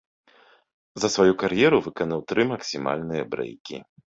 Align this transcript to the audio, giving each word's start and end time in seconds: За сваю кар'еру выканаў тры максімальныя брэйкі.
За 1.03 1.11
сваю 1.17 1.33
кар'еру 1.45 1.81
выканаў 1.89 2.25
тры 2.33 2.49
максімальныя 2.55 3.31
брэйкі. 3.37 3.77